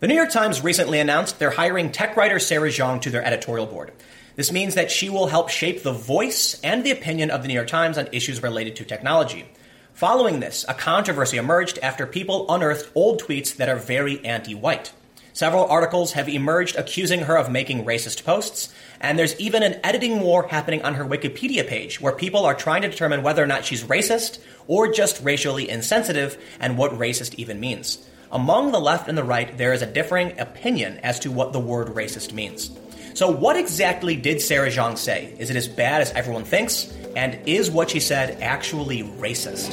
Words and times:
The 0.00 0.08
New 0.08 0.14
York 0.14 0.30
Times 0.30 0.64
recently 0.64 0.98
announced 0.98 1.38
they're 1.38 1.50
hiring 1.50 1.92
tech 1.92 2.16
writer 2.16 2.38
Sarah 2.38 2.70
Jeong 2.70 3.02
to 3.02 3.10
their 3.10 3.22
editorial 3.22 3.66
board. 3.66 3.92
This 4.34 4.50
means 4.50 4.74
that 4.74 4.90
she 4.90 5.10
will 5.10 5.26
help 5.26 5.50
shape 5.50 5.82
the 5.82 5.92
voice 5.92 6.58
and 6.64 6.82
the 6.82 6.90
opinion 6.90 7.30
of 7.30 7.42
the 7.42 7.48
New 7.48 7.54
York 7.54 7.66
Times 7.66 7.98
on 7.98 8.08
issues 8.10 8.42
related 8.42 8.76
to 8.76 8.86
technology. 8.86 9.44
Following 9.92 10.40
this, 10.40 10.64
a 10.66 10.72
controversy 10.72 11.36
emerged 11.36 11.78
after 11.82 12.06
people 12.06 12.46
unearthed 12.48 12.90
old 12.94 13.20
tweets 13.20 13.54
that 13.56 13.68
are 13.68 13.76
very 13.76 14.24
anti 14.24 14.54
white. 14.54 14.90
Several 15.34 15.66
articles 15.66 16.12
have 16.12 16.30
emerged 16.30 16.76
accusing 16.76 17.20
her 17.20 17.36
of 17.36 17.50
making 17.50 17.84
racist 17.84 18.24
posts, 18.24 18.72
and 19.02 19.18
there's 19.18 19.38
even 19.38 19.62
an 19.62 19.80
editing 19.84 20.20
war 20.20 20.48
happening 20.48 20.80
on 20.80 20.94
her 20.94 21.04
Wikipedia 21.04 21.68
page 21.68 22.00
where 22.00 22.14
people 22.14 22.46
are 22.46 22.54
trying 22.54 22.80
to 22.80 22.88
determine 22.88 23.22
whether 23.22 23.44
or 23.44 23.46
not 23.46 23.66
she's 23.66 23.84
racist 23.84 24.38
or 24.66 24.90
just 24.90 25.22
racially 25.22 25.68
insensitive 25.68 26.42
and 26.58 26.78
what 26.78 26.92
racist 26.92 27.34
even 27.34 27.60
means. 27.60 28.06
Among 28.32 28.70
the 28.70 28.78
left 28.78 29.08
and 29.08 29.18
the 29.18 29.24
right, 29.24 29.58
there 29.58 29.72
is 29.72 29.82
a 29.82 29.86
differing 29.86 30.38
opinion 30.38 30.98
as 30.98 31.18
to 31.20 31.32
what 31.32 31.52
the 31.52 31.58
word 31.58 31.88
racist 31.88 32.32
means. 32.32 32.70
So, 33.12 33.28
what 33.28 33.56
exactly 33.56 34.14
did 34.14 34.40
Sarah 34.40 34.70
Jeong 34.70 34.96
say? 34.96 35.34
Is 35.36 35.50
it 35.50 35.56
as 35.56 35.66
bad 35.66 36.00
as 36.00 36.12
everyone 36.12 36.44
thinks? 36.44 36.94
And 37.16 37.40
is 37.48 37.72
what 37.72 37.90
she 37.90 37.98
said 37.98 38.40
actually 38.40 39.02
racist? 39.02 39.72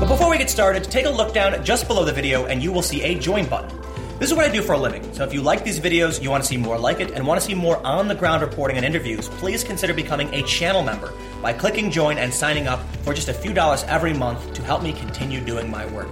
But 0.00 0.08
before 0.08 0.28
we 0.30 0.38
get 0.38 0.50
started, 0.50 0.82
take 0.82 1.06
a 1.06 1.10
look 1.10 1.32
down 1.32 1.64
just 1.64 1.86
below 1.86 2.04
the 2.04 2.12
video 2.12 2.46
and 2.46 2.60
you 2.60 2.72
will 2.72 2.82
see 2.82 3.02
a 3.02 3.16
join 3.20 3.46
button. 3.46 3.79
This 4.20 4.30
is 4.30 4.36
what 4.36 4.44
I 4.44 4.52
do 4.52 4.60
for 4.60 4.74
a 4.74 4.78
living, 4.78 5.14
so 5.14 5.24
if 5.24 5.32
you 5.32 5.40
like 5.40 5.64
these 5.64 5.80
videos, 5.80 6.22
you 6.22 6.28
want 6.28 6.42
to 6.42 6.46
see 6.46 6.58
more 6.58 6.78
like 6.78 7.00
it, 7.00 7.12
and 7.12 7.26
want 7.26 7.40
to 7.40 7.46
see 7.46 7.54
more 7.54 7.78
on 7.86 8.06
the 8.06 8.14
ground 8.14 8.42
reporting 8.42 8.76
and 8.76 8.84
interviews, 8.84 9.30
please 9.30 9.64
consider 9.64 9.94
becoming 9.94 10.28
a 10.34 10.42
channel 10.42 10.82
member 10.82 11.14
by 11.40 11.54
clicking 11.54 11.90
join 11.90 12.18
and 12.18 12.30
signing 12.30 12.68
up 12.68 12.80
for 12.96 13.14
just 13.14 13.30
a 13.30 13.32
few 13.32 13.54
dollars 13.54 13.82
every 13.84 14.12
month 14.12 14.52
to 14.52 14.62
help 14.62 14.82
me 14.82 14.92
continue 14.92 15.42
doing 15.42 15.70
my 15.70 15.86
work. 15.86 16.10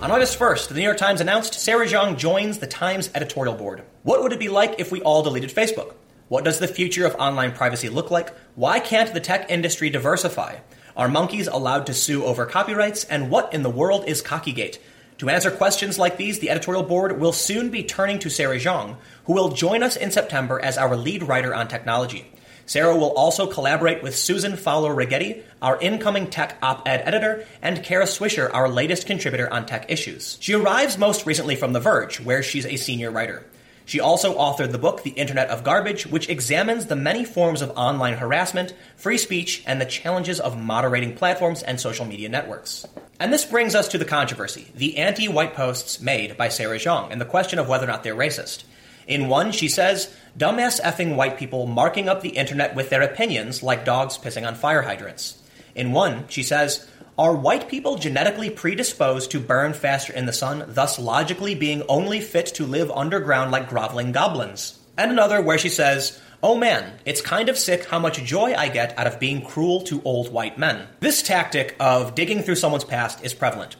On 0.00 0.08
August 0.08 0.38
1st, 0.38 0.68
the 0.68 0.74
New 0.74 0.82
York 0.82 0.98
Times 0.98 1.20
announced 1.20 1.54
Sarah 1.54 1.84
Jeong 1.84 2.16
joins 2.16 2.58
the 2.58 2.68
Times 2.68 3.10
editorial 3.12 3.56
board. 3.56 3.82
What 4.04 4.22
would 4.22 4.32
it 4.32 4.38
be 4.38 4.48
like 4.48 4.78
if 4.78 4.92
we 4.92 5.02
all 5.02 5.24
deleted 5.24 5.50
Facebook? 5.50 5.94
What 6.28 6.44
does 6.44 6.60
the 6.60 6.68
future 6.68 7.06
of 7.06 7.16
online 7.16 7.50
privacy 7.50 7.88
look 7.88 8.12
like? 8.12 8.32
Why 8.54 8.78
can't 8.78 9.12
the 9.12 9.18
tech 9.18 9.50
industry 9.50 9.90
diversify? 9.90 10.58
Are 10.96 11.08
monkeys 11.08 11.48
allowed 11.48 11.86
to 11.86 11.94
sue 11.94 12.24
over 12.24 12.46
copyrights? 12.46 13.02
And 13.02 13.32
what 13.32 13.52
in 13.52 13.64
the 13.64 13.68
world 13.68 14.04
is 14.06 14.22
Cockygate? 14.22 14.78
To 15.18 15.28
answer 15.28 15.50
questions 15.50 15.98
like 15.98 16.16
these, 16.16 16.38
the 16.38 16.50
editorial 16.50 16.84
board 16.84 17.18
will 17.18 17.32
soon 17.32 17.70
be 17.70 17.82
turning 17.82 18.20
to 18.20 18.30
Sarah 18.30 18.56
Jeong, 18.56 18.96
who 19.24 19.32
will 19.32 19.48
join 19.48 19.82
us 19.82 19.96
in 19.96 20.12
September 20.12 20.60
as 20.60 20.78
our 20.78 20.96
lead 20.96 21.24
writer 21.24 21.52
on 21.52 21.66
technology. 21.66 22.30
Sarah 22.66 22.96
will 22.96 23.12
also 23.14 23.48
collaborate 23.48 24.00
with 24.00 24.14
Susan 24.14 24.56
Fowler 24.56 24.94
Rigetti, 24.94 25.42
our 25.60 25.80
incoming 25.80 26.28
tech 26.30 26.56
op 26.62 26.86
ed 26.86 27.02
editor, 27.04 27.44
and 27.62 27.82
Kara 27.82 28.04
Swisher, 28.04 28.48
our 28.52 28.68
latest 28.68 29.06
contributor 29.08 29.52
on 29.52 29.66
tech 29.66 29.90
issues. 29.90 30.38
She 30.38 30.54
arrives 30.54 30.98
most 30.98 31.26
recently 31.26 31.56
from 31.56 31.72
The 31.72 31.80
Verge, 31.80 32.20
where 32.20 32.42
she's 32.44 32.66
a 32.66 32.76
senior 32.76 33.10
writer. 33.10 33.44
She 33.88 34.00
also 34.00 34.36
authored 34.36 34.72
the 34.72 34.76
book 34.76 35.02
The 35.02 35.12
Internet 35.12 35.48
of 35.48 35.64
Garbage, 35.64 36.06
which 36.06 36.28
examines 36.28 36.84
the 36.84 36.94
many 36.94 37.24
forms 37.24 37.62
of 37.62 37.70
online 37.70 38.18
harassment, 38.18 38.74
free 38.96 39.16
speech, 39.16 39.62
and 39.66 39.80
the 39.80 39.86
challenges 39.86 40.40
of 40.40 40.58
moderating 40.58 41.16
platforms 41.16 41.62
and 41.62 41.80
social 41.80 42.04
media 42.04 42.28
networks. 42.28 42.84
And 43.18 43.32
this 43.32 43.46
brings 43.46 43.74
us 43.74 43.88
to 43.88 43.96
the 43.96 44.04
controversy 44.04 44.70
the 44.74 44.98
anti 44.98 45.26
white 45.26 45.54
posts 45.54 46.02
made 46.02 46.36
by 46.36 46.50
Sarah 46.50 46.76
Jeong 46.76 47.10
and 47.10 47.18
the 47.18 47.24
question 47.24 47.58
of 47.58 47.66
whether 47.66 47.84
or 47.84 47.88
not 47.88 48.02
they're 48.02 48.14
racist. 48.14 48.64
In 49.06 49.28
one, 49.28 49.52
she 49.52 49.68
says, 49.68 50.14
dumbass 50.36 50.82
effing 50.82 51.16
white 51.16 51.38
people 51.38 51.66
marking 51.66 52.10
up 52.10 52.20
the 52.20 52.36
internet 52.36 52.74
with 52.74 52.90
their 52.90 53.00
opinions 53.00 53.62
like 53.62 53.86
dogs 53.86 54.18
pissing 54.18 54.46
on 54.46 54.54
fire 54.54 54.82
hydrants. 54.82 55.40
In 55.74 55.92
one, 55.92 56.28
she 56.28 56.42
says, 56.42 56.86
are 57.18 57.34
white 57.34 57.68
people 57.68 57.96
genetically 57.96 58.48
predisposed 58.48 59.32
to 59.32 59.40
burn 59.40 59.72
faster 59.72 60.12
in 60.12 60.26
the 60.26 60.32
sun, 60.32 60.64
thus 60.68 61.00
logically 61.00 61.56
being 61.56 61.82
only 61.88 62.20
fit 62.20 62.46
to 62.46 62.64
live 62.64 62.92
underground 62.92 63.50
like 63.50 63.68
groveling 63.68 64.12
goblins? 64.12 64.78
And 64.96 65.10
another 65.10 65.42
where 65.42 65.58
she 65.58 65.68
says, 65.68 66.20
Oh 66.40 66.56
man, 66.56 66.92
it's 67.04 67.20
kind 67.20 67.48
of 67.48 67.58
sick 67.58 67.86
how 67.86 67.98
much 67.98 68.22
joy 68.22 68.54
I 68.54 68.68
get 68.68 68.96
out 68.96 69.08
of 69.08 69.18
being 69.18 69.42
cruel 69.42 69.80
to 69.82 70.00
old 70.04 70.32
white 70.32 70.56
men. 70.56 70.86
This 71.00 71.20
tactic 71.20 71.74
of 71.80 72.14
digging 72.14 72.42
through 72.42 72.54
someone's 72.54 72.84
past 72.84 73.24
is 73.24 73.34
prevalent. 73.34 73.74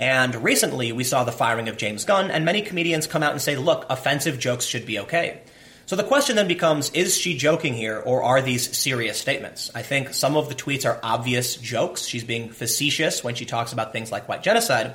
And 0.00 0.34
recently, 0.34 0.90
we 0.90 1.04
saw 1.04 1.22
the 1.22 1.30
firing 1.30 1.68
of 1.68 1.76
James 1.76 2.04
Gunn, 2.04 2.30
and 2.30 2.44
many 2.44 2.62
comedians 2.62 3.06
come 3.06 3.22
out 3.22 3.32
and 3.32 3.40
say, 3.40 3.54
look, 3.54 3.86
offensive 3.88 4.40
jokes 4.40 4.64
should 4.64 4.86
be 4.86 4.98
okay. 5.00 5.42
So 5.90 5.96
the 5.96 6.04
question 6.04 6.36
then 6.36 6.46
becomes 6.46 6.90
is 6.90 7.18
she 7.18 7.36
joking 7.36 7.74
here, 7.74 7.98
or 7.98 8.22
are 8.22 8.40
these 8.40 8.78
serious 8.78 9.18
statements? 9.18 9.72
I 9.74 9.82
think 9.82 10.14
some 10.14 10.36
of 10.36 10.48
the 10.48 10.54
tweets 10.54 10.86
are 10.86 11.00
obvious 11.02 11.56
jokes. 11.56 12.04
She's 12.04 12.22
being 12.22 12.50
facetious 12.50 13.24
when 13.24 13.34
she 13.34 13.44
talks 13.44 13.72
about 13.72 13.92
things 13.92 14.12
like 14.12 14.28
white 14.28 14.44
genocide. 14.44 14.94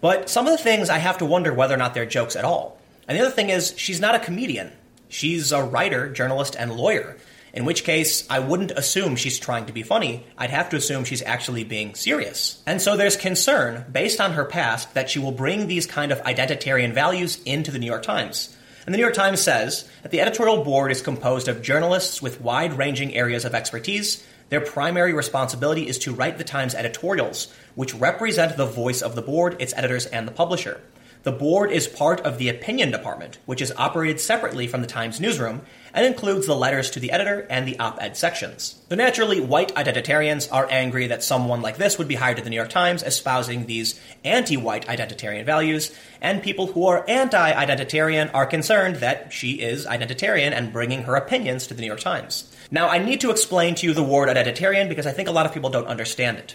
But 0.00 0.30
some 0.30 0.46
of 0.46 0.56
the 0.56 0.62
things 0.62 0.90
I 0.90 0.98
have 0.98 1.18
to 1.18 1.24
wonder 1.24 1.52
whether 1.52 1.74
or 1.74 1.76
not 1.76 1.92
they're 1.92 2.06
jokes 2.06 2.36
at 2.36 2.44
all. 2.44 2.80
And 3.08 3.18
the 3.18 3.22
other 3.22 3.32
thing 3.32 3.50
is, 3.50 3.74
she's 3.76 4.00
not 4.00 4.14
a 4.14 4.20
comedian. 4.20 4.70
She's 5.08 5.50
a 5.50 5.60
writer, 5.60 6.08
journalist, 6.08 6.54
and 6.56 6.76
lawyer. 6.76 7.16
In 7.52 7.64
which 7.64 7.82
case, 7.82 8.24
I 8.30 8.38
wouldn't 8.38 8.70
assume 8.70 9.16
she's 9.16 9.40
trying 9.40 9.66
to 9.66 9.72
be 9.72 9.82
funny. 9.82 10.24
I'd 10.38 10.50
have 10.50 10.70
to 10.70 10.76
assume 10.76 11.02
she's 11.02 11.22
actually 11.22 11.64
being 11.64 11.96
serious. 11.96 12.62
And 12.64 12.80
so 12.80 12.96
there's 12.96 13.16
concern, 13.16 13.86
based 13.90 14.20
on 14.20 14.34
her 14.34 14.44
past, 14.44 14.94
that 14.94 15.10
she 15.10 15.18
will 15.18 15.32
bring 15.32 15.66
these 15.66 15.86
kind 15.86 16.12
of 16.12 16.22
identitarian 16.22 16.92
values 16.92 17.42
into 17.44 17.72
the 17.72 17.80
New 17.80 17.86
York 17.86 18.04
Times. 18.04 18.54
And 18.88 18.94
the 18.94 18.96
New 18.96 19.04
York 19.04 19.16
Times 19.16 19.42
says 19.42 19.86
that 20.00 20.12
the 20.12 20.22
editorial 20.22 20.64
board 20.64 20.90
is 20.90 21.02
composed 21.02 21.46
of 21.46 21.60
journalists 21.60 22.22
with 22.22 22.40
wide 22.40 22.78
ranging 22.78 23.14
areas 23.14 23.44
of 23.44 23.54
expertise. 23.54 24.26
Their 24.48 24.62
primary 24.62 25.12
responsibility 25.12 25.86
is 25.86 25.98
to 25.98 26.14
write 26.14 26.38
the 26.38 26.44
Times 26.44 26.74
editorials, 26.74 27.52
which 27.74 27.92
represent 27.92 28.56
the 28.56 28.64
voice 28.64 29.02
of 29.02 29.14
the 29.14 29.20
board, 29.20 29.60
its 29.60 29.74
editors, 29.76 30.06
and 30.06 30.26
the 30.26 30.32
publisher. 30.32 30.80
The 31.24 31.32
board 31.32 31.72
is 31.72 31.88
part 31.88 32.20
of 32.20 32.38
the 32.38 32.48
opinion 32.48 32.90
department, 32.90 33.38
which 33.44 33.60
is 33.60 33.72
operated 33.76 34.20
separately 34.20 34.68
from 34.68 34.82
the 34.82 34.86
Times 34.86 35.20
newsroom 35.20 35.62
and 35.92 36.06
includes 36.06 36.46
the 36.46 36.54
letters 36.54 36.90
to 36.90 37.00
the 37.00 37.10
editor 37.10 37.46
and 37.50 37.66
the 37.66 37.78
op 37.78 38.00
ed 38.00 38.16
sections. 38.16 38.80
So 38.88 38.94
naturally, 38.94 39.40
white 39.40 39.74
identitarians 39.74 40.48
are 40.52 40.68
angry 40.70 41.08
that 41.08 41.24
someone 41.24 41.60
like 41.60 41.76
this 41.76 41.98
would 41.98 42.06
be 42.06 42.14
hired 42.14 42.38
at 42.38 42.44
the 42.44 42.50
New 42.50 42.56
York 42.56 42.68
Times 42.68 43.02
espousing 43.02 43.66
these 43.66 44.00
anti 44.24 44.56
white 44.56 44.86
identitarian 44.86 45.44
values, 45.44 45.92
and 46.20 46.42
people 46.42 46.68
who 46.68 46.86
are 46.86 47.04
anti 47.08 47.52
identitarian 47.52 48.30
are 48.32 48.46
concerned 48.46 48.96
that 48.96 49.32
she 49.32 49.60
is 49.60 49.86
identitarian 49.86 50.52
and 50.52 50.72
bringing 50.72 51.02
her 51.02 51.16
opinions 51.16 51.66
to 51.66 51.74
the 51.74 51.80
New 51.80 51.88
York 51.88 52.00
Times. 52.00 52.54
Now, 52.70 52.88
I 52.88 52.98
need 52.98 53.20
to 53.22 53.30
explain 53.30 53.74
to 53.76 53.86
you 53.86 53.92
the 53.92 54.02
word 54.02 54.28
identitarian 54.28 54.88
because 54.88 55.06
I 55.06 55.12
think 55.12 55.28
a 55.28 55.32
lot 55.32 55.46
of 55.46 55.54
people 55.54 55.70
don't 55.70 55.86
understand 55.86 56.38
it. 56.38 56.54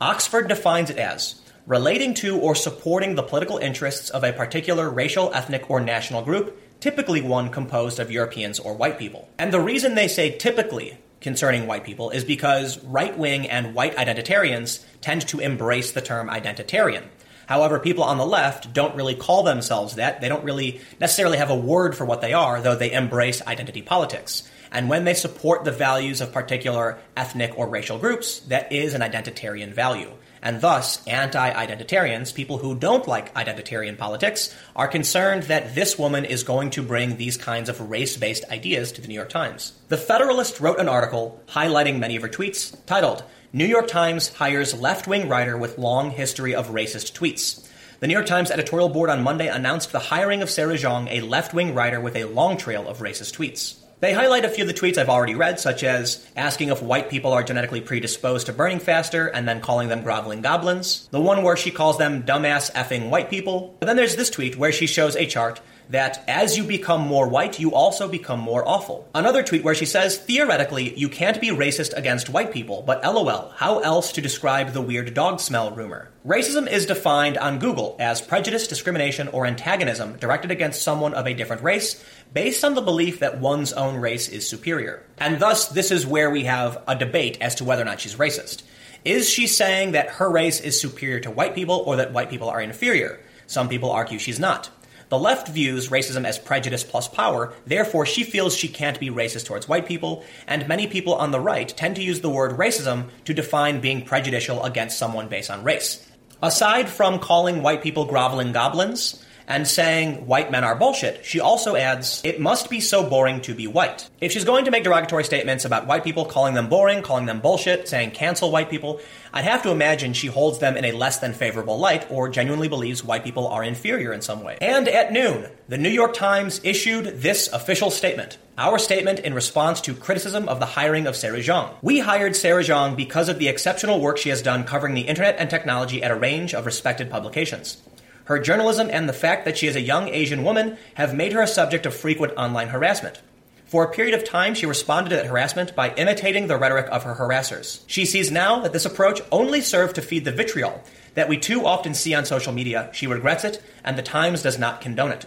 Oxford 0.00 0.48
defines 0.48 0.90
it 0.90 0.98
as 0.98 1.40
relating 1.66 2.14
to 2.14 2.38
or 2.38 2.54
supporting 2.54 3.14
the 3.14 3.22
political 3.22 3.56
interests 3.58 4.10
of 4.10 4.22
a 4.22 4.32
particular 4.32 4.90
racial, 4.90 5.32
ethnic, 5.32 5.70
or 5.70 5.80
national 5.80 6.22
group, 6.22 6.60
typically 6.80 7.22
one 7.22 7.50
composed 7.50 7.98
of 7.98 8.10
Europeans 8.10 8.58
or 8.58 8.74
white 8.74 8.98
people. 8.98 9.28
And 9.38 9.52
the 9.52 9.60
reason 9.60 9.94
they 9.94 10.08
say 10.08 10.36
typically 10.36 10.98
concerning 11.20 11.66
white 11.66 11.84
people 11.84 12.10
is 12.10 12.22
because 12.22 12.82
right 12.84 13.16
wing 13.16 13.48
and 13.48 13.74
white 13.74 13.96
identitarians 13.96 14.84
tend 15.00 15.26
to 15.28 15.40
embrace 15.40 15.92
the 15.92 16.02
term 16.02 16.28
identitarian. 16.28 17.04
However, 17.46 17.78
people 17.78 18.04
on 18.04 18.18
the 18.18 18.26
left 18.26 18.72
don't 18.72 18.94
really 18.94 19.14
call 19.14 19.42
themselves 19.42 19.96
that. 19.96 20.20
They 20.20 20.28
don't 20.28 20.44
really 20.44 20.80
necessarily 21.00 21.38
have 21.38 21.50
a 21.50 21.56
word 21.56 21.96
for 21.96 22.04
what 22.04 22.20
they 22.20 22.32
are, 22.32 22.60
though 22.60 22.76
they 22.76 22.92
embrace 22.92 23.46
identity 23.46 23.82
politics. 23.82 24.48
And 24.70 24.88
when 24.88 25.04
they 25.04 25.14
support 25.14 25.64
the 25.64 25.70
values 25.70 26.20
of 26.20 26.32
particular 26.32 26.98
ethnic 27.16 27.58
or 27.58 27.68
racial 27.68 27.98
groups, 27.98 28.40
that 28.40 28.72
is 28.72 28.92
an 28.92 29.02
identitarian 29.02 29.72
value. 29.72 30.10
And 30.44 30.60
thus, 30.60 31.04
anti 31.06 31.50
identitarians, 31.50 32.34
people 32.34 32.58
who 32.58 32.74
don't 32.74 33.08
like 33.08 33.34
identitarian 33.34 33.96
politics, 33.96 34.54
are 34.76 34.86
concerned 34.86 35.44
that 35.44 35.74
this 35.74 35.98
woman 35.98 36.26
is 36.26 36.42
going 36.42 36.68
to 36.70 36.82
bring 36.82 37.16
these 37.16 37.38
kinds 37.38 37.70
of 37.70 37.80
race 37.88 38.18
based 38.18 38.44
ideas 38.50 38.92
to 38.92 39.00
the 39.00 39.08
New 39.08 39.14
York 39.14 39.30
Times. 39.30 39.72
The 39.88 39.96
Federalist 39.96 40.60
wrote 40.60 40.78
an 40.78 40.88
article 40.88 41.42
highlighting 41.48 41.98
many 41.98 42.14
of 42.14 42.22
her 42.22 42.28
tweets 42.28 42.76
titled, 42.84 43.24
New 43.54 43.64
York 43.64 43.88
Times 43.88 44.34
hires 44.34 44.78
left 44.78 45.06
wing 45.06 45.30
writer 45.30 45.56
with 45.56 45.78
long 45.78 46.10
history 46.10 46.54
of 46.54 46.68
racist 46.68 47.14
tweets. 47.14 47.66
The 48.00 48.06
New 48.06 48.14
York 48.14 48.26
Times 48.26 48.50
editorial 48.50 48.90
board 48.90 49.08
on 49.08 49.22
Monday 49.22 49.48
announced 49.48 49.92
the 49.92 49.98
hiring 49.98 50.42
of 50.42 50.50
Sarah 50.50 50.74
Jeong, 50.74 51.08
a 51.10 51.22
left 51.22 51.54
wing 51.54 51.74
writer 51.74 52.00
with 52.00 52.16
a 52.16 52.24
long 52.24 52.58
trail 52.58 52.86
of 52.86 52.98
racist 52.98 53.34
tweets. 53.34 53.76
They 54.00 54.12
highlight 54.12 54.44
a 54.44 54.48
few 54.48 54.64
of 54.64 54.68
the 54.68 54.74
tweets 54.74 54.98
I've 54.98 55.08
already 55.08 55.34
read, 55.34 55.60
such 55.60 55.82
as 55.84 56.26
asking 56.36 56.68
if 56.68 56.82
white 56.82 57.08
people 57.08 57.32
are 57.32 57.42
genetically 57.42 57.80
predisposed 57.80 58.46
to 58.46 58.52
burning 58.52 58.80
faster 58.80 59.28
and 59.28 59.48
then 59.48 59.60
calling 59.60 59.88
them 59.88 60.02
groveling 60.02 60.42
goblins. 60.42 61.08
The 61.10 61.20
one 61.20 61.42
where 61.42 61.56
she 61.56 61.70
calls 61.70 61.96
them 61.96 62.24
dumbass 62.24 62.72
effing 62.72 63.08
white 63.08 63.30
people. 63.30 63.76
But 63.80 63.86
then 63.86 63.96
there's 63.96 64.16
this 64.16 64.30
tweet 64.30 64.56
where 64.56 64.72
she 64.72 64.86
shows 64.86 65.16
a 65.16 65.26
chart 65.26 65.60
that 65.90 66.24
as 66.28 66.56
you 66.56 66.64
become 66.64 67.00
more 67.00 67.28
white, 67.28 67.58
you 67.58 67.74
also 67.74 68.08
become 68.08 68.40
more 68.40 68.66
awful. 68.66 69.08
Another 69.14 69.42
tweet 69.42 69.64
where 69.64 69.74
she 69.74 69.86
says, 69.86 70.16
theoretically, 70.16 70.96
you 70.98 71.08
can't 71.08 71.40
be 71.40 71.48
racist 71.48 71.96
against 71.96 72.30
white 72.30 72.52
people, 72.52 72.82
but 72.82 73.02
lol, 73.02 73.52
how 73.56 73.80
else 73.80 74.12
to 74.12 74.20
describe 74.20 74.72
the 74.72 74.80
weird 74.80 75.12
dog 75.14 75.40
smell 75.40 75.70
rumor? 75.70 76.10
Racism 76.26 76.66
is 76.70 76.86
defined 76.86 77.36
on 77.36 77.58
Google 77.58 77.96
as 77.98 78.20
prejudice, 78.20 78.66
discrimination, 78.66 79.28
or 79.28 79.46
antagonism 79.46 80.16
directed 80.16 80.50
against 80.50 80.82
someone 80.82 81.14
of 81.14 81.26
a 81.26 81.34
different 81.34 81.62
race 81.62 82.02
based 82.32 82.64
on 82.64 82.74
the 82.74 82.80
belief 82.80 83.18
that 83.18 83.40
one's 83.40 83.72
own 83.72 83.96
race 83.96 84.28
is 84.28 84.48
superior. 84.48 85.04
And 85.18 85.38
thus, 85.38 85.68
this 85.68 85.90
is 85.90 86.06
where 86.06 86.30
we 86.30 86.44
have 86.44 86.82
a 86.88 86.96
debate 86.96 87.38
as 87.40 87.54
to 87.56 87.64
whether 87.64 87.82
or 87.82 87.84
not 87.84 88.00
she's 88.00 88.16
racist. 88.16 88.62
Is 89.04 89.28
she 89.28 89.46
saying 89.46 89.92
that 89.92 90.08
her 90.08 90.30
race 90.30 90.60
is 90.60 90.80
superior 90.80 91.20
to 91.20 91.30
white 91.30 91.54
people 91.54 91.82
or 91.86 91.96
that 91.96 92.14
white 92.14 92.30
people 92.30 92.48
are 92.48 92.60
inferior? 92.60 93.20
Some 93.46 93.68
people 93.68 93.90
argue 93.90 94.18
she's 94.18 94.40
not. 94.40 94.70
The 95.14 95.20
left 95.20 95.46
views 95.46 95.90
racism 95.90 96.26
as 96.26 96.40
prejudice 96.40 96.82
plus 96.82 97.06
power, 97.06 97.52
therefore, 97.68 98.04
she 98.04 98.24
feels 98.24 98.56
she 98.56 98.66
can't 98.66 98.98
be 98.98 99.10
racist 99.10 99.46
towards 99.46 99.68
white 99.68 99.86
people, 99.86 100.24
and 100.48 100.66
many 100.66 100.88
people 100.88 101.14
on 101.14 101.30
the 101.30 101.38
right 101.38 101.68
tend 101.68 101.94
to 101.94 102.02
use 102.02 102.20
the 102.20 102.28
word 102.28 102.58
racism 102.58 103.10
to 103.24 103.32
define 103.32 103.80
being 103.80 104.04
prejudicial 104.04 104.64
against 104.64 104.98
someone 104.98 105.28
based 105.28 105.52
on 105.52 105.62
race. 105.62 106.04
Aside 106.42 106.88
from 106.88 107.20
calling 107.20 107.62
white 107.62 107.80
people 107.80 108.06
groveling 108.06 108.50
goblins, 108.50 109.24
and 109.46 109.66
saying 109.66 110.26
white 110.26 110.50
men 110.50 110.64
are 110.64 110.74
bullshit, 110.74 111.24
she 111.24 111.40
also 111.40 111.76
adds, 111.76 112.20
it 112.24 112.40
must 112.40 112.70
be 112.70 112.80
so 112.80 113.08
boring 113.08 113.40
to 113.42 113.54
be 113.54 113.66
white. 113.66 114.08
If 114.20 114.32
she's 114.32 114.44
going 114.44 114.64
to 114.64 114.70
make 114.70 114.84
derogatory 114.84 115.24
statements 115.24 115.64
about 115.64 115.86
white 115.86 116.04
people, 116.04 116.24
calling 116.24 116.54
them 116.54 116.68
boring, 116.68 117.02
calling 117.02 117.26
them 117.26 117.40
bullshit, 117.40 117.88
saying 117.88 118.12
cancel 118.12 118.50
white 118.50 118.70
people, 118.70 119.00
I'd 119.32 119.44
have 119.44 119.62
to 119.64 119.70
imagine 119.70 120.12
she 120.12 120.28
holds 120.28 120.58
them 120.58 120.76
in 120.76 120.84
a 120.84 120.92
less 120.92 121.18
than 121.18 121.32
favorable 121.32 121.78
light 121.78 122.10
or 122.10 122.28
genuinely 122.28 122.68
believes 122.68 123.04
white 123.04 123.24
people 123.24 123.48
are 123.48 123.64
inferior 123.64 124.12
in 124.12 124.22
some 124.22 124.42
way. 124.42 124.56
And 124.60 124.88
at 124.88 125.12
noon, 125.12 125.48
the 125.68 125.78
New 125.78 125.88
York 125.88 126.14
Times 126.14 126.60
issued 126.62 127.20
this 127.20 127.48
official 127.52 127.90
statement. 127.90 128.38
Our 128.56 128.78
statement 128.78 129.18
in 129.18 129.34
response 129.34 129.80
to 129.80 129.94
criticism 129.94 130.48
of 130.48 130.60
the 130.60 130.66
hiring 130.66 131.08
of 131.08 131.16
Sarah 131.16 131.40
Jeong. 131.40 131.74
We 131.82 131.98
hired 131.98 132.36
Sarah 132.36 132.62
Jeong 132.62 132.94
because 132.96 133.28
of 133.28 133.40
the 133.40 133.48
exceptional 133.48 134.00
work 134.00 134.16
she 134.16 134.28
has 134.28 134.42
done 134.42 134.62
covering 134.62 134.94
the 134.94 135.00
internet 135.00 135.36
and 135.38 135.50
technology 135.50 136.04
at 136.04 136.12
a 136.12 136.16
range 136.16 136.54
of 136.54 136.64
respected 136.64 137.10
publications. 137.10 137.82
Her 138.24 138.38
journalism 138.38 138.88
and 138.90 139.08
the 139.08 139.12
fact 139.12 139.44
that 139.44 139.58
she 139.58 139.66
is 139.66 139.76
a 139.76 139.80
young 139.80 140.08
Asian 140.08 140.44
woman 140.44 140.78
have 140.94 141.14
made 141.14 141.32
her 141.32 141.42
a 141.42 141.46
subject 141.46 141.84
of 141.84 141.94
frequent 141.94 142.32
online 142.36 142.68
harassment. 142.68 143.20
For 143.66 143.84
a 143.84 143.90
period 143.90 144.14
of 144.14 144.24
time, 144.24 144.54
she 144.54 144.66
responded 144.66 145.10
to 145.10 145.16
that 145.16 145.26
harassment 145.26 145.74
by 145.74 145.94
imitating 145.94 146.46
the 146.46 146.56
rhetoric 146.56 146.86
of 146.90 147.02
her 147.02 147.14
harassers. 147.14 147.82
She 147.86 148.04
sees 148.04 148.30
now 148.30 148.60
that 148.60 148.72
this 148.72 148.84
approach 148.84 149.20
only 149.32 149.60
served 149.60 149.96
to 149.96 150.02
feed 150.02 150.24
the 150.24 150.32
vitriol 150.32 150.82
that 151.14 151.28
we 151.28 151.36
too 151.36 151.66
often 151.66 151.92
see 151.94 152.14
on 152.14 152.24
social 152.24 152.52
media. 152.52 152.90
She 152.92 153.06
regrets 153.06 153.44
it, 153.44 153.62
and 153.84 153.98
the 153.98 154.02
Times 154.02 154.42
does 154.42 154.58
not 154.58 154.80
condone 154.80 155.12
it. 155.12 155.26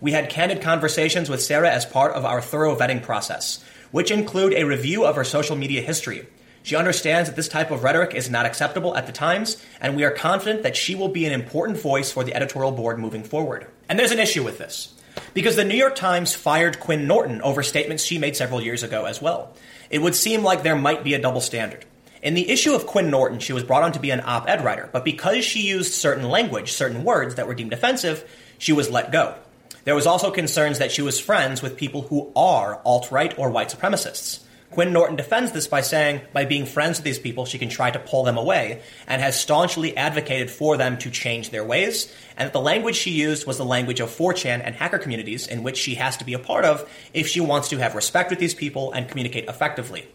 We 0.00 0.12
had 0.12 0.30
candid 0.30 0.62
conversations 0.62 1.28
with 1.28 1.42
Sarah 1.42 1.70
as 1.70 1.84
part 1.84 2.12
of 2.12 2.24
our 2.24 2.40
thorough 2.40 2.76
vetting 2.76 3.02
process, 3.02 3.62
which 3.90 4.10
include 4.10 4.54
a 4.54 4.64
review 4.64 5.04
of 5.04 5.16
her 5.16 5.24
social 5.24 5.56
media 5.56 5.82
history, 5.82 6.26
she 6.62 6.76
understands 6.76 7.28
that 7.28 7.36
this 7.36 7.48
type 7.48 7.70
of 7.70 7.82
rhetoric 7.82 8.14
is 8.14 8.30
not 8.30 8.46
acceptable 8.46 8.96
at 8.96 9.06
the 9.06 9.12
Times, 9.12 9.62
and 9.80 9.96
we 9.96 10.04
are 10.04 10.10
confident 10.10 10.62
that 10.62 10.76
she 10.76 10.94
will 10.94 11.08
be 11.08 11.24
an 11.24 11.32
important 11.32 11.78
voice 11.78 12.12
for 12.12 12.24
the 12.24 12.34
editorial 12.34 12.72
board 12.72 12.98
moving 12.98 13.24
forward. 13.24 13.66
And 13.88 13.98
there's 13.98 14.12
an 14.12 14.18
issue 14.18 14.44
with 14.44 14.58
this, 14.58 14.94
because 15.34 15.56
the 15.56 15.64
New 15.64 15.76
York 15.76 15.96
Times 15.96 16.34
fired 16.34 16.80
Quinn 16.80 17.06
Norton 17.06 17.40
over 17.42 17.62
statements 17.62 18.04
she 18.04 18.18
made 18.18 18.36
several 18.36 18.60
years 18.60 18.82
ago 18.82 19.06
as 19.06 19.22
well. 19.22 19.54
It 19.88 20.02
would 20.02 20.14
seem 20.14 20.42
like 20.42 20.62
there 20.62 20.76
might 20.76 21.02
be 21.02 21.14
a 21.14 21.20
double 21.20 21.40
standard. 21.40 21.84
In 22.22 22.34
the 22.34 22.50
issue 22.50 22.74
of 22.74 22.86
Quinn 22.86 23.10
Norton, 23.10 23.38
she 23.38 23.54
was 23.54 23.64
brought 23.64 23.82
on 23.82 23.92
to 23.92 24.00
be 24.00 24.10
an 24.10 24.20
op 24.22 24.48
ed 24.48 24.62
writer, 24.62 24.90
but 24.92 25.04
because 25.04 25.42
she 25.44 25.66
used 25.66 25.94
certain 25.94 26.28
language, 26.28 26.72
certain 26.72 27.02
words 27.02 27.36
that 27.36 27.46
were 27.46 27.54
deemed 27.54 27.72
offensive, 27.72 28.30
she 28.58 28.74
was 28.74 28.90
let 28.90 29.10
go. 29.10 29.36
There 29.84 29.94
was 29.94 30.06
also 30.06 30.30
concerns 30.30 30.78
that 30.78 30.92
she 30.92 31.00
was 31.00 31.18
friends 31.18 31.62
with 31.62 31.78
people 31.78 32.02
who 32.02 32.30
are 32.36 32.82
alt 32.84 33.10
right 33.10 33.36
or 33.38 33.48
white 33.48 33.74
supremacists. 33.74 34.40
Quinn 34.70 34.92
Norton 34.92 35.16
defends 35.16 35.50
this 35.50 35.66
by 35.66 35.80
saying, 35.80 36.20
by 36.32 36.44
being 36.44 36.64
friends 36.64 36.98
with 36.98 37.04
these 37.04 37.18
people, 37.18 37.44
she 37.44 37.58
can 37.58 37.68
try 37.68 37.90
to 37.90 37.98
pull 37.98 38.22
them 38.22 38.38
away, 38.38 38.82
and 39.08 39.20
has 39.20 39.38
staunchly 39.38 39.96
advocated 39.96 40.48
for 40.48 40.76
them 40.76 40.96
to 40.98 41.10
change 41.10 41.50
their 41.50 41.64
ways, 41.64 42.14
and 42.36 42.46
that 42.46 42.52
the 42.52 42.60
language 42.60 42.94
she 42.94 43.10
used 43.10 43.48
was 43.48 43.56
the 43.58 43.64
language 43.64 43.98
of 43.98 44.10
4chan 44.10 44.62
and 44.64 44.76
hacker 44.76 44.98
communities 44.98 45.48
in 45.48 45.64
which 45.64 45.76
she 45.76 45.96
has 45.96 46.16
to 46.18 46.24
be 46.24 46.34
a 46.34 46.38
part 46.38 46.64
of 46.64 46.88
if 47.12 47.26
she 47.26 47.40
wants 47.40 47.68
to 47.70 47.78
have 47.78 47.96
respect 47.96 48.30
with 48.30 48.38
these 48.38 48.54
people 48.54 48.92
and 48.92 49.08
communicate 49.08 49.48
effectively. 49.48 50.06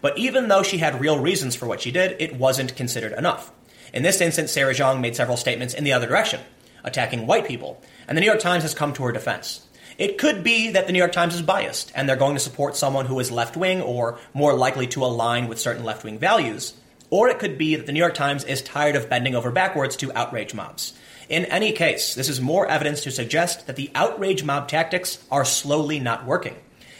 But 0.00 0.16
even 0.16 0.46
though 0.46 0.62
she 0.62 0.78
had 0.78 1.00
real 1.00 1.18
reasons 1.18 1.56
for 1.56 1.66
what 1.66 1.80
she 1.80 1.90
did, 1.90 2.16
it 2.20 2.36
wasn't 2.36 2.76
considered 2.76 3.14
enough. 3.14 3.50
In 3.92 4.04
this 4.04 4.20
instance, 4.20 4.52
Sarah 4.52 4.74
Jeong 4.74 5.00
made 5.00 5.16
several 5.16 5.36
statements 5.36 5.74
in 5.74 5.82
the 5.82 5.92
other 5.92 6.06
direction, 6.06 6.40
attacking 6.84 7.26
white 7.26 7.46
people, 7.46 7.82
and 8.06 8.16
the 8.16 8.20
New 8.20 8.26
York 8.28 8.40
Times 8.40 8.62
has 8.62 8.74
come 8.74 8.92
to 8.92 9.02
her 9.02 9.12
defense. 9.12 9.66
It 9.96 10.18
could 10.18 10.42
be 10.42 10.70
that 10.70 10.86
the 10.86 10.92
New 10.92 10.98
York 10.98 11.12
Times 11.12 11.34
is 11.34 11.42
biased 11.42 11.92
and 11.94 12.08
they're 12.08 12.16
going 12.16 12.34
to 12.34 12.40
support 12.40 12.76
someone 12.76 13.06
who 13.06 13.20
is 13.20 13.30
left 13.30 13.56
wing 13.56 13.80
or 13.80 14.18
more 14.32 14.54
likely 14.54 14.86
to 14.88 15.04
align 15.04 15.46
with 15.46 15.60
certain 15.60 15.84
left 15.84 16.02
wing 16.02 16.18
values. 16.18 16.74
Or 17.10 17.28
it 17.28 17.38
could 17.38 17.58
be 17.58 17.76
that 17.76 17.86
the 17.86 17.92
New 17.92 18.00
York 18.00 18.14
Times 18.14 18.42
is 18.42 18.60
tired 18.60 18.96
of 18.96 19.08
bending 19.08 19.36
over 19.36 19.52
backwards 19.52 19.94
to 19.96 20.12
outrage 20.18 20.52
mobs. 20.52 20.94
In 21.28 21.44
any 21.44 21.72
case, 21.72 22.14
this 22.14 22.28
is 22.28 22.40
more 22.40 22.66
evidence 22.66 23.02
to 23.02 23.10
suggest 23.10 23.66
that 23.66 23.76
the 23.76 23.90
outrage 23.94 24.42
mob 24.42 24.68
tactics 24.68 25.24
are 25.30 25.44
slowly 25.44 26.00
not 26.00 26.26
working. 26.26 26.56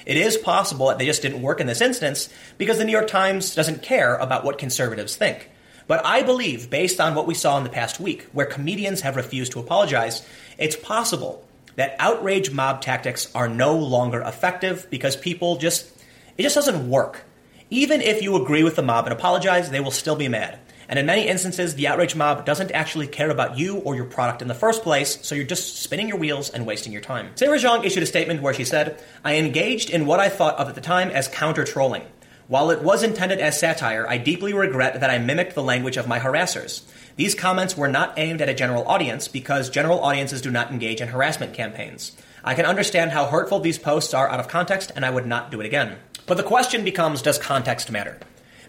It 0.06 0.16
is 0.16 0.36
possible 0.36 0.88
that 0.88 0.98
they 0.98 1.06
just 1.06 1.22
didn't 1.22 1.42
work 1.42 1.60
in 1.60 1.66
this 1.66 1.80
instance 1.80 2.28
because 2.58 2.78
the 2.78 2.84
New 2.84 2.92
York 2.92 3.08
Times 3.08 3.54
doesn't 3.54 3.82
care 3.82 4.16
about 4.16 4.44
what 4.44 4.58
conservatives 4.58 5.16
think. 5.16 5.50
But 5.86 6.04
I 6.06 6.22
believe, 6.22 6.70
based 6.70 7.00
on 7.00 7.14
what 7.14 7.26
we 7.26 7.34
saw 7.34 7.58
in 7.58 7.64
the 7.64 7.70
past 7.70 8.00
week, 8.00 8.22
where 8.32 8.46
comedians 8.46 9.00
have 9.00 9.16
refused 9.16 9.52
to 9.52 9.60
apologize, 9.60 10.26
it's 10.58 10.76
possible 10.76 11.44
that 11.76 11.96
outrage 11.98 12.50
mob 12.50 12.80
tactics 12.80 13.30
are 13.34 13.48
no 13.48 13.76
longer 13.76 14.20
effective 14.20 14.86
because 14.90 15.16
people 15.16 15.56
just, 15.56 15.90
it 16.36 16.42
just 16.42 16.54
doesn't 16.54 16.88
work. 16.88 17.24
Even 17.70 18.00
if 18.00 18.22
you 18.22 18.36
agree 18.36 18.62
with 18.62 18.76
the 18.76 18.82
mob 18.82 19.06
and 19.06 19.12
apologize, 19.12 19.70
they 19.70 19.80
will 19.80 19.90
still 19.90 20.16
be 20.16 20.28
mad. 20.28 20.58
And 20.88 20.98
in 20.98 21.06
many 21.06 21.26
instances, 21.26 21.74
the 21.74 21.88
outrage 21.88 22.14
mob 22.14 22.44
doesn't 22.44 22.70
actually 22.72 23.06
care 23.06 23.30
about 23.30 23.58
you 23.58 23.78
or 23.78 23.94
your 23.94 24.04
product 24.04 24.42
in 24.42 24.48
the 24.48 24.54
first 24.54 24.82
place, 24.82 25.18
so 25.22 25.34
you're 25.34 25.44
just 25.44 25.78
spinning 25.82 26.08
your 26.08 26.18
wheels 26.18 26.50
and 26.50 26.66
wasting 26.66 26.92
your 26.92 27.00
time. 27.00 27.30
Sarah 27.36 27.58
Jeong 27.58 27.84
issued 27.84 28.02
a 28.02 28.06
statement 28.06 28.42
where 28.42 28.54
she 28.54 28.64
said, 28.64 29.02
I 29.24 29.36
engaged 29.36 29.90
in 29.90 30.06
what 30.06 30.20
I 30.20 30.28
thought 30.28 30.56
of 30.56 30.68
at 30.68 30.74
the 30.74 30.80
time 30.80 31.10
as 31.10 31.26
counter 31.26 31.64
trolling. 31.64 32.02
While 32.46 32.70
it 32.70 32.82
was 32.82 33.02
intended 33.02 33.38
as 33.40 33.58
satire, 33.58 34.06
I 34.06 34.18
deeply 34.18 34.52
regret 34.52 35.00
that 35.00 35.08
I 35.08 35.16
mimicked 35.16 35.54
the 35.54 35.62
language 35.62 35.96
of 35.96 36.06
my 36.06 36.18
harassers. 36.18 36.82
These 37.16 37.34
comments 37.34 37.74
were 37.74 37.88
not 37.88 38.18
aimed 38.18 38.42
at 38.42 38.50
a 38.50 38.54
general 38.54 38.86
audience 38.86 39.28
because 39.28 39.70
general 39.70 40.00
audiences 40.00 40.42
do 40.42 40.50
not 40.50 40.70
engage 40.70 41.00
in 41.00 41.08
harassment 41.08 41.54
campaigns. 41.54 42.12
I 42.44 42.54
can 42.54 42.66
understand 42.66 43.12
how 43.12 43.28
hurtful 43.28 43.60
these 43.60 43.78
posts 43.78 44.12
are 44.12 44.28
out 44.28 44.40
of 44.40 44.48
context, 44.48 44.92
and 44.94 45.06
I 45.06 45.10
would 45.10 45.24
not 45.26 45.50
do 45.50 45.60
it 45.60 45.66
again. 45.66 45.96
But 46.26 46.36
the 46.36 46.42
question 46.42 46.84
becomes 46.84 47.22
does 47.22 47.38
context 47.38 47.90
matter? 47.90 48.18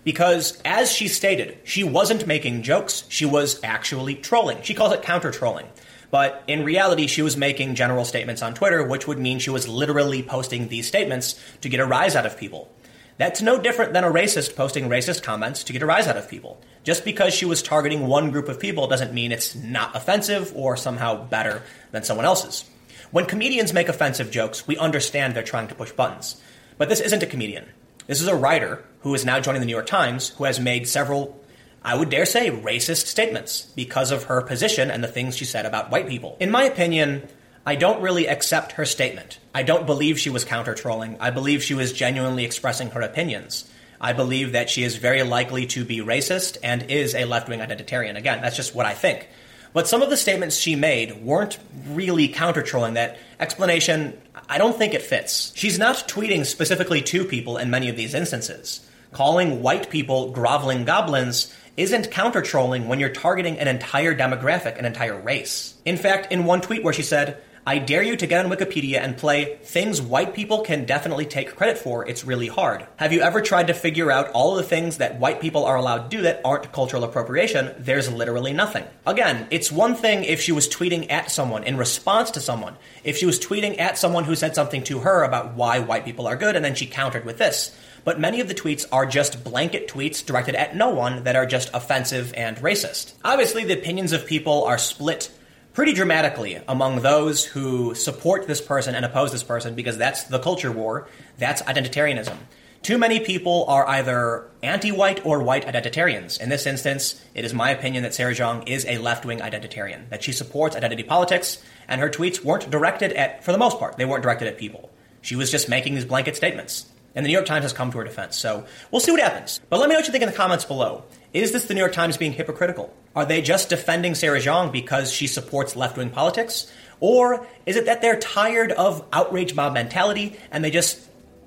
Because, 0.05 0.61
as 0.63 0.89
she 0.89 1.09
stated, 1.09 1.57
she 1.65 1.83
wasn't 1.83 2.27
making 2.27 2.63
jokes, 2.63 3.03
she 3.09 3.25
was 3.25 3.59
actually 3.61 4.15
trolling. 4.15 4.61
She 4.61 4.73
calls 4.73 4.93
it 4.93 5.01
counter 5.01 5.31
trolling. 5.31 5.65
But 6.11 6.43
in 6.47 6.63
reality, 6.63 7.07
she 7.07 7.21
was 7.21 7.35
making 7.35 7.75
general 7.75 8.05
statements 8.05 8.41
on 8.41 8.53
Twitter, 8.53 8.87
which 8.87 9.05
would 9.05 9.19
mean 9.19 9.39
she 9.39 9.49
was 9.49 9.67
literally 9.67 10.23
posting 10.23 10.69
these 10.69 10.87
statements 10.87 11.37
to 11.59 11.67
get 11.67 11.81
a 11.81 11.85
rise 11.85 12.15
out 12.15 12.25
of 12.25 12.37
people. 12.37 12.71
That's 13.17 13.41
no 13.41 13.57
different 13.57 13.93
than 13.93 14.03
a 14.03 14.11
racist 14.11 14.57
posting 14.57 14.89
racist 14.89 15.23
comments 15.23 15.63
to 15.63 15.73
get 15.73 15.81
a 15.81 15.85
rise 15.85 16.07
out 16.07 16.17
of 16.17 16.29
people. 16.29 16.61
Just 16.83 17.05
because 17.05 17.33
she 17.33 17.45
was 17.45 17.61
targeting 17.61 18.07
one 18.07 18.29
group 18.29 18.49
of 18.49 18.59
people 18.59 18.87
doesn't 18.87 19.13
mean 19.13 19.31
it's 19.31 19.55
not 19.55 19.95
offensive 19.95 20.51
or 20.53 20.75
somehow 20.75 21.23
better 21.23 21.63
than 21.91 22.03
someone 22.03 22.25
else's. 22.25 22.65
When 23.11 23.25
comedians 23.25 23.71
make 23.71 23.87
offensive 23.87 24.31
jokes, 24.31 24.67
we 24.67 24.77
understand 24.77 25.33
they're 25.33 25.43
trying 25.43 25.69
to 25.69 25.75
push 25.75 25.93
buttons. 25.93 26.41
But 26.77 26.89
this 26.89 26.99
isn't 26.99 27.23
a 27.23 27.27
comedian. 27.27 27.65
This 28.07 28.21
is 28.21 28.27
a 28.27 28.35
writer 28.35 28.83
who 28.99 29.15
is 29.15 29.23
now 29.23 29.39
joining 29.39 29.61
the 29.61 29.65
New 29.65 29.71
York 29.71 29.87
Times 29.87 30.29
who 30.29 30.43
has 30.43 30.59
made 30.59 30.85
several, 30.85 31.41
I 31.81 31.95
would 31.95 32.09
dare 32.09 32.25
say, 32.25 32.51
racist 32.51 33.05
statements 33.05 33.61
because 33.75 34.11
of 34.11 34.25
her 34.25 34.41
position 34.41 34.91
and 34.91 35.01
the 35.01 35.07
things 35.07 35.37
she 35.37 35.45
said 35.45 35.65
about 35.65 35.89
white 35.89 36.09
people. 36.09 36.35
In 36.41 36.51
my 36.51 36.65
opinion, 36.65 37.27
I 37.67 37.75
don't 37.75 38.01
really 38.01 38.27
accept 38.27 38.73
her 38.73 38.85
statement. 38.85 39.39
I 39.53 39.63
don't 39.63 39.87
believe 39.87 40.19
she 40.19 40.29
was 40.29 40.45
counter 40.45 40.75
trolling. 40.75 41.17
I 41.19 41.31
believe 41.31 41.63
she 41.63 41.73
was 41.73 41.93
genuinely 41.93 42.45
expressing 42.45 42.91
her 42.91 43.01
opinions. 43.01 43.67
I 43.99 44.13
believe 44.13 44.51
that 44.51 44.69
she 44.69 44.83
is 44.83 44.97
very 44.97 45.23
likely 45.23 45.65
to 45.67 45.83
be 45.83 45.97
racist 45.97 46.57
and 46.61 46.83
is 46.91 47.15
a 47.15 47.25
left 47.25 47.49
wing 47.49 47.61
identitarian. 47.61 48.17
Again, 48.17 48.41
that's 48.41 48.55
just 48.55 48.75
what 48.75 48.85
I 48.85 48.93
think. 48.93 49.27
But 49.73 49.87
some 49.87 50.03
of 50.03 50.11
the 50.11 50.17
statements 50.17 50.57
she 50.57 50.75
made 50.75 51.23
weren't 51.23 51.57
really 51.87 52.27
counter 52.27 52.61
trolling. 52.61 52.93
That 52.93 53.17
explanation, 53.39 54.15
I 54.47 54.59
don't 54.59 54.77
think 54.77 54.93
it 54.93 55.01
fits. 55.01 55.51
She's 55.55 55.79
not 55.79 56.07
tweeting 56.07 56.45
specifically 56.45 57.01
to 57.01 57.25
people 57.25 57.57
in 57.57 57.71
many 57.71 57.89
of 57.89 57.97
these 57.97 58.13
instances. 58.13 58.87
Calling 59.11 59.63
white 59.63 59.89
people 59.89 60.31
groveling 60.31 60.85
goblins 60.85 61.53
isn't 61.77 62.11
counter 62.11 62.41
trolling 62.41 62.87
when 62.87 62.99
you're 62.99 63.09
targeting 63.09 63.57
an 63.57 63.67
entire 63.67 64.15
demographic, 64.15 64.77
an 64.77 64.85
entire 64.85 65.19
race. 65.19 65.73
In 65.83 65.97
fact, 65.97 66.31
in 66.31 66.45
one 66.45 66.61
tweet 66.61 66.83
where 66.83 66.93
she 66.93 67.01
said, 67.01 67.41
I 67.67 67.79
dare 67.79 68.03
you 68.03 68.15
to 68.17 68.27
get 68.27 68.45
on 68.45 68.51
Wikipedia 68.51 68.99
and 68.99 69.17
play 69.17 69.55
things 69.63 69.99
white 69.99 70.35
people 70.35 70.61
can 70.61 70.85
definitely 70.85 71.25
take 71.25 71.55
credit 71.55 71.79
for. 71.79 72.07
It's 72.07 72.23
really 72.23 72.47
hard. 72.47 72.85
Have 72.97 73.11
you 73.11 73.21
ever 73.21 73.41
tried 73.41 73.67
to 73.67 73.73
figure 73.73 74.11
out 74.11 74.29
all 74.33 74.53
the 74.53 74.61
things 74.61 74.99
that 74.99 75.19
white 75.19 75.41
people 75.41 75.65
are 75.65 75.75
allowed 75.75 76.11
to 76.11 76.17
do 76.17 76.21
that 76.23 76.41
aren't 76.45 76.71
cultural 76.71 77.03
appropriation? 77.03 77.73
There's 77.79 78.11
literally 78.11 78.53
nothing. 78.53 78.83
Again, 79.07 79.47
it's 79.49 79.71
one 79.71 79.95
thing 79.95 80.25
if 80.25 80.41
she 80.41 80.51
was 80.51 80.69
tweeting 80.69 81.11
at 81.11 81.31
someone 81.31 81.63
in 81.63 81.75
response 81.75 82.29
to 82.31 82.39
someone. 82.39 82.75
If 83.03 83.17
she 83.17 83.25
was 83.25 83.39
tweeting 83.39 83.79
at 83.79 83.97
someone 83.97 84.25
who 84.25 84.35
said 84.35 84.53
something 84.53 84.83
to 84.83 84.99
her 84.99 85.23
about 85.23 85.55
why 85.55 85.79
white 85.79 86.05
people 86.05 86.27
are 86.27 86.35
good 86.35 86.55
and 86.55 86.63
then 86.63 86.75
she 86.75 86.85
countered 86.85 87.25
with 87.25 87.39
this. 87.39 87.75
But 88.03 88.19
many 88.19 88.41
of 88.41 88.47
the 88.47 88.53
tweets 88.53 88.85
are 88.91 89.07
just 89.07 89.43
blanket 89.43 89.87
tweets 89.87 90.23
directed 90.23 90.53
at 90.53 90.75
no 90.75 90.89
one 90.89 91.23
that 91.23 91.35
are 91.35 91.47
just 91.47 91.71
offensive 91.73 92.31
and 92.37 92.57
racist. 92.57 93.13
Obviously, 93.23 93.65
the 93.65 93.73
opinions 93.73 94.11
of 94.11 94.27
people 94.27 94.65
are 94.65 94.77
split 94.77 95.31
pretty 95.75 95.91
dramatically 95.91 96.57
among 96.69 97.01
those 97.01 97.43
who 97.43 97.93
support 97.93 98.47
this 98.47 98.61
person 98.61 98.95
and 98.95 99.03
oppose 99.03 99.33
this 99.33 99.43
person 99.43 99.75
because 99.75 99.97
that's 99.97 100.23
the 100.23 100.39
culture 100.39 100.71
war, 100.71 101.07
that's 101.37 101.61
identitarianism. 101.63 102.37
Too 102.81 102.97
many 102.97 103.19
people 103.19 103.65
are 103.67 103.85
either 103.89 104.47
anti 104.63 104.91
white 104.91 105.25
or 105.25 105.43
white 105.43 105.65
identitarians. 105.65 106.39
In 106.39 106.49
this 106.49 106.65
instance, 106.65 107.21
it 107.33 107.43
is 107.43 107.53
my 107.53 107.71
opinion 107.71 108.03
that 108.03 108.13
Sarah 108.13 108.33
Jeong 108.33 108.67
is 108.67 108.85
a 108.85 108.99
left 108.99 109.25
wing 109.25 109.39
identitarian, 109.39 110.07
that 110.09 110.23
she 110.23 110.31
supports 110.31 110.75
identity 110.75 111.03
politics, 111.03 111.61
and 111.87 111.99
her 111.99 112.09
tweets 112.09 112.43
weren't 112.43 112.69
directed 112.69 113.11
at, 113.13 113.43
for 113.43 113.51
the 113.51 113.57
most 113.57 113.77
part, 113.77 113.97
they 113.97 114.05
weren't 114.05 114.23
directed 114.23 114.47
at 114.47 114.57
people. 114.57 114.91
She 115.21 115.35
was 115.35 115.51
just 115.51 115.67
making 115.67 115.95
these 115.95 116.05
blanket 116.05 116.35
statements. 116.37 116.85
And 117.15 117.25
the 117.25 117.29
New 117.29 117.33
York 117.33 117.45
Times 117.45 117.63
has 117.63 117.73
come 117.73 117.91
to 117.91 117.97
her 117.97 118.03
defense. 118.03 118.35
So 118.35 118.65
we'll 118.91 118.99
see 118.99 119.11
what 119.11 119.21
happens. 119.21 119.61
But 119.69 119.79
let 119.79 119.87
me 119.87 119.93
know 119.93 119.99
what 119.99 120.07
you 120.07 120.11
think 120.11 120.23
in 120.23 120.29
the 120.29 120.35
comments 120.35 120.65
below. 120.65 121.05
Is 121.33 121.51
this 121.51 121.65
the 121.65 121.73
New 121.73 121.79
York 121.79 121.93
Times 121.93 122.17
being 122.17 122.33
hypocritical? 122.33 122.93
Are 123.15 123.25
they 123.25 123.41
just 123.41 123.69
defending 123.69 124.15
Sarah 124.15 124.39
Jeong 124.39 124.71
because 124.71 125.11
she 125.11 125.27
supports 125.27 125.75
left 125.75 125.97
wing 125.97 126.09
politics? 126.09 126.71
Or 126.99 127.47
is 127.65 127.75
it 127.75 127.85
that 127.85 128.01
they're 128.01 128.19
tired 128.19 128.71
of 128.71 129.05
outrage 129.11 129.55
mob 129.55 129.73
mentality 129.73 130.37
and 130.51 130.63
they 130.63 130.71
just 130.71 130.99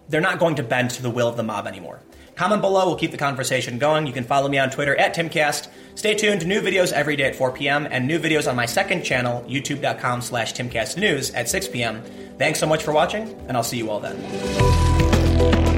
they're 0.08 0.20
not 0.20 0.38
going 0.38 0.56
to 0.56 0.62
bend 0.62 0.90
to 0.90 1.02
the 1.02 1.10
will 1.10 1.28
of 1.28 1.37
the 1.37 1.42
mob 1.42 1.66
anymore. 1.66 2.00
Comment 2.34 2.62
below. 2.62 2.87
We'll 2.87 2.96
keep 2.96 3.10
the 3.10 3.18
conversation 3.18 3.78
going. 3.78 4.06
You 4.06 4.12
can 4.12 4.25
follow 4.25 4.48
me 4.48 4.58
on 4.58 4.70
Twitter 4.70 4.96
at 4.96 5.14
Timcast. 5.14 5.68
Stay 5.96 6.14
tuned. 6.14 6.46
New 6.46 6.60
videos 6.60 6.92
every 6.92 7.16
day 7.16 7.25
at 7.25 7.34
4 7.34 7.52
p.m. 7.52 7.87
and 7.90 8.06
new 8.06 8.18
videos 8.18 8.48
on 8.48 8.54
my 8.54 8.66
second 8.66 9.02
channel, 9.02 9.44
youtube.com 9.48 10.22
slash 10.22 10.54
timcastnews 10.54 11.34
at 11.34 11.48
6 11.48 11.68
p.m. 11.68 12.02
Thanks 12.38 12.60
so 12.60 12.66
much 12.66 12.84
for 12.84 12.92
watching, 12.92 13.28
and 13.48 13.56
I'll 13.56 13.64
see 13.64 13.78
you 13.78 13.90
all 13.90 13.98
then. 14.00 15.07
Bye. 15.38 15.77